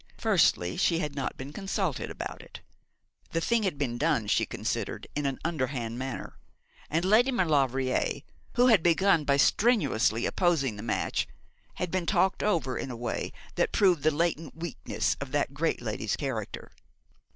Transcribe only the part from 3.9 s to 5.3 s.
done, she considered, in